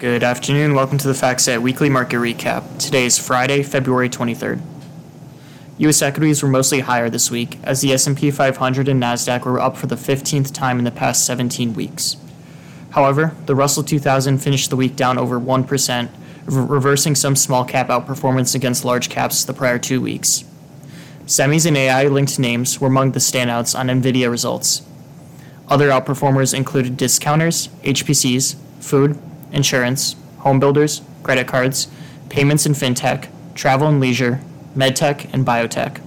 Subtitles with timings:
[0.00, 0.74] Good afternoon.
[0.74, 2.78] Welcome to the FactSet Weekly Market Recap.
[2.78, 4.62] Today is Friday, February 23rd.
[5.76, 6.00] U.S.
[6.00, 9.88] equities were mostly higher this week, as the S&P 500 and Nasdaq were up for
[9.88, 12.16] the 15th time in the past 17 weeks.
[12.92, 16.08] However, the Russell 2000 finished the week down over 1%,
[16.46, 20.44] reversing some small cap outperformance against large caps the prior two weeks.
[21.26, 24.80] Semis and AI-linked names were among the standouts on Nvidia results.
[25.68, 29.20] Other outperformers included discounters, HPCs, food,
[29.52, 31.88] insurance, home builders, credit cards,
[32.28, 34.40] payments and fintech, travel and leisure,
[34.76, 36.00] medtech, and biotech.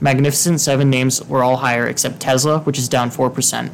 [0.00, 3.70] Magnificent Seven names were all higher except Tesla, which is down 4%.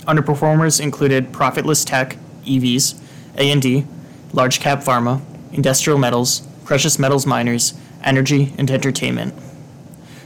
[0.00, 3.00] Underperformers included profitless tech, EVs,
[3.36, 3.86] A&D,
[4.32, 9.34] large cap pharma, industrial metals, precious metals miners, energy, and entertainment.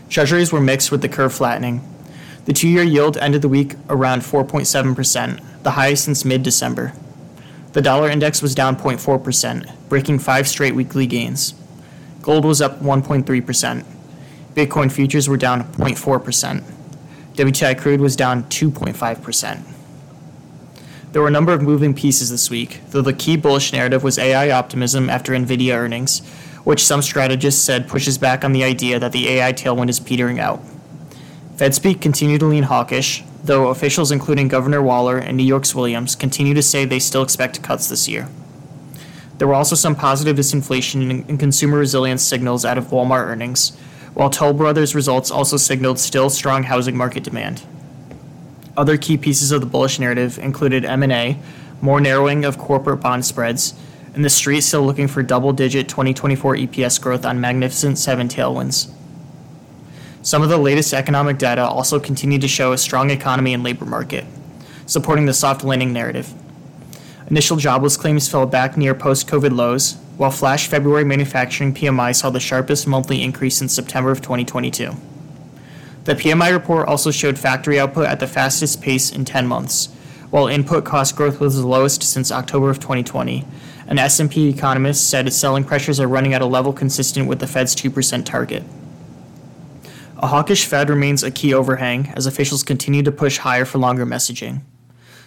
[0.09, 1.87] Treasuries were mixed with the curve flattening.
[2.47, 6.93] The two year yield ended the week around 4.7%, the highest since mid December.
[7.77, 11.53] The dollar index was down 0.4%, breaking five straight weekly gains.
[12.23, 13.85] Gold was up 1.3%.
[14.55, 16.65] Bitcoin futures were down 0.4%.
[17.35, 19.63] WTI crude was down 2.5%.
[21.13, 24.19] There were a number of moving pieces this week, though the key bullish narrative was
[24.19, 26.27] AI optimism after Nvidia earnings,
[26.65, 30.41] which some strategists said pushes back on the idea that the AI tailwind is petering
[30.41, 30.63] out.
[31.57, 36.55] FedSpeak continued to lean hawkish, though officials including Governor Waller and New York's Williams continue
[36.55, 38.29] to say they still expect cuts this year.
[39.39, 43.77] There were also some positive disinflation and consumer resilience signals out of Walmart earnings,
[44.15, 47.63] while Toll Brothers results also signaled still strong housing market demand.
[48.77, 51.39] Other key pieces of the bullish narrative included M&A,
[51.81, 53.75] more narrowing of corporate bond spreads,
[54.15, 58.91] and the street still looking for double-digit 2024 EPS growth on Magnificent 7 tailwinds.
[60.27, 63.85] Some of the latest economic data also continue to show a strong economy and labor
[63.85, 64.25] market,
[64.85, 66.35] supporting the soft landing narrative.
[67.31, 72.29] Initial jobless claims fell back near post COVID lows, while flash February manufacturing PMI saw
[72.31, 74.97] the sharpest monthly increase since September of 2022.
[76.03, 79.91] The PMI report also showed factory output at the fastest pace in 10 months,
[80.31, 83.45] while input cost growth was the lowest since October of 2020.
[83.87, 87.77] An S&P economist said selling pressures are running at a level consistent with the Fed's
[87.77, 88.65] 2% target.
[90.19, 94.07] A hawkish Fed remains a key overhang as officials continue to push higher for longer
[94.07, 94.63] messaging.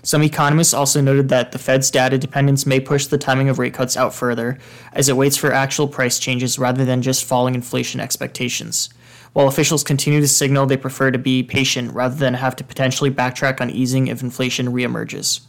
[0.02, 3.74] Some economists also noted that the Fed's data dependence may push the timing of rate
[3.76, 4.58] cuts out further
[4.92, 8.90] as it waits for actual price changes rather than just falling inflation expectations.
[9.34, 13.12] While officials continue to signal they prefer to be patient rather than have to potentially
[13.12, 15.42] backtrack on easing if inflation reemerges.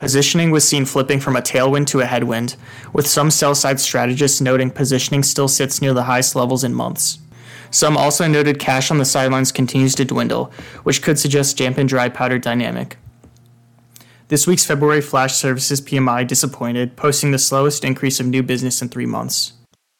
[0.00, 2.56] Positioning was seen flipping from a tailwind to a headwind,
[2.94, 7.18] with some sell side strategists noting positioning still sits near the highest levels in months.
[7.72, 10.52] Some also noted cash on the sidelines continues to dwindle,
[10.82, 12.98] which could suggest dampened dry powder dynamic.
[14.28, 18.90] This week's February flash services PMI disappointed, posting the slowest increase of new business in
[18.90, 19.54] three months.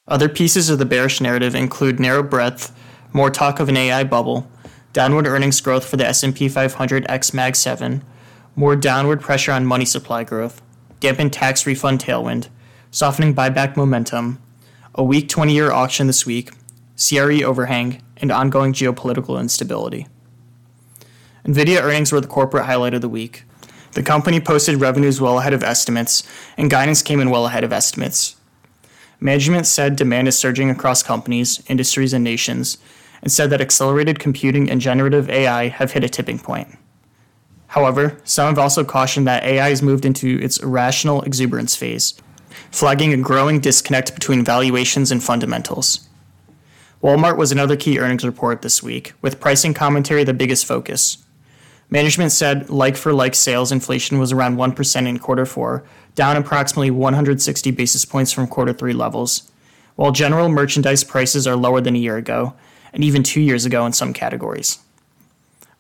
[0.07, 2.79] Other pieces of the bearish narrative include narrow breadth,
[3.15, 4.51] more talk of an AI bubble,
[4.93, 8.05] downward earnings growth for the S&P 500 X Mag 7,
[8.55, 10.61] more downward pressure on money supply growth,
[11.01, 12.49] dampened tax refund tailwind,
[12.91, 14.43] softening buyback momentum,
[14.95, 16.51] a weak 20-year auction this week,
[16.97, 20.07] CRE overhang, and ongoing geopolitical instability.
[21.45, 23.45] NVIDIA earnings were the corporate highlight of the week.
[23.93, 26.23] The company posted revenues well ahead of estimates,
[26.57, 28.37] and guidance came in well ahead of estimates.
[29.21, 32.79] Management said demand is surging across companies, industries, and nations,
[33.23, 36.77] and said that accelerated computing and generative AI have hit a tipping point.
[37.69, 42.15] However, some have also cautioned that AI has moved into its irrational exuberance phase,
[42.71, 46.09] flagging a growing disconnect between valuations and fundamentals.
[47.03, 51.19] Walmart was another key earnings report this week, with pricing commentary the biggest focus.
[51.91, 55.83] Management said like for like sales inflation was around 1% in quarter four,
[56.15, 59.51] down approximately 160 basis points from quarter three levels,
[59.97, 62.55] while general merchandise prices are lower than a year ago,
[62.93, 64.79] and even two years ago in some categories.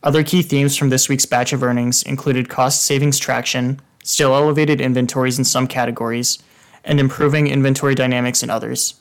[0.02, 4.80] Other key themes from this week's batch of earnings included cost savings traction, still elevated
[4.80, 6.42] inventories in some categories,
[6.84, 8.94] and improving inventory dynamics in others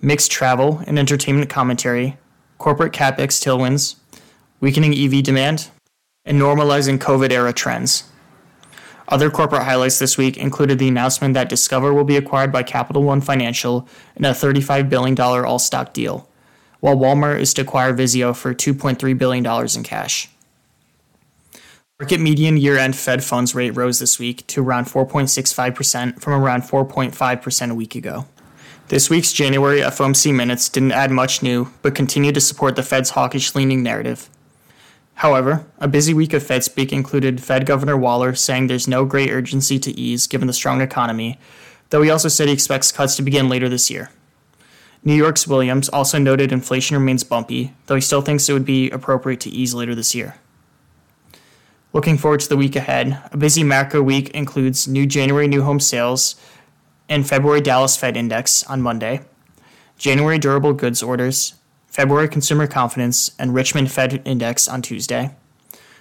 [0.00, 2.16] mixed travel and entertainment commentary,
[2.58, 3.96] corporate capex tailwinds,
[4.60, 5.68] weakening EV demand,
[6.24, 8.04] and normalizing COVID era trends.
[9.08, 13.04] Other corporate highlights this week included the announcement that Discover will be acquired by Capital
[13.04, 16.28] One Financial in a $35 billion all stock deal,
[16.80, 20.28] while Walmart is to acquire Vizio for $2.3 billion in cash.
[22.00, 26.62] Market median year end Fed funds rate rose this week to around 4.65% from around
[26.62, 28.26] 4.5% a week ago.
[28.88, 33.10] This week's January FOMC minutes didn't add much new, but continued to support the Fed's
[33.10, 34.30] hawkish leaning narrative.
[35.14, 39.32] However, a busy week of Fed speak included Fed Governor Waller saying there's no great
[39.32, 41.36] urgency to ease given the strong economy,
[41.90, 44.12] though he also said he expects cuts to begin later this year.
[45.02, 48.88] New York's Williams also noted inflation remains bumpy, though he still thinks it would be
[48.90, 50.36] appropriate to ease later this year.
[51.92, 55.80] Looking forward to the week ahead, a busy macro week includes new January new home
[55.80, 56.36] sales
[57.08, 59.20] and February Dallas Fed Index on Monday,
[59.98, 61.54] January durable goods orders,
[61.86, 65.34] February consumer confidence, and Richmond Fed Index on Tuesday,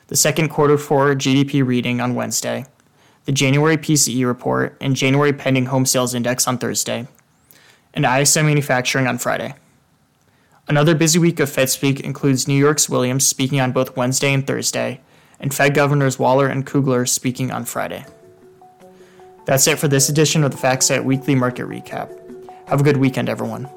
[0.08, 2.66] the second quarter four GDP reading on Wednesday,
[3.26, 7.08] the January PCE report, and January pending home sales index on Thursday,
[7.94, 9.56] and ISM manufacturing on Friday.
[10.68, 14.46] Another busy week of Fed speak includes New York's Williams speaking on both Wednesday and
[14.46, 15.00] Thursday,
[15.40, 18.06] and Fed Governors Waller and Kugler speaking on Friday.
[19.46, 22.10] That's it for this edition of the FactSet Weekly Market Recap.
[22.68, 23.70] Have a good weekend, everyone.